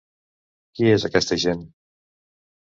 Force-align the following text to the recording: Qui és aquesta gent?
Qui 0.79 0.89
és 0.95 1.05
aquesta 1.11 1.39
gent? 1.45 1.65